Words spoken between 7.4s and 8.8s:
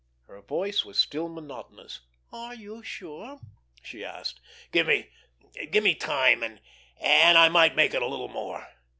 might make it a little more."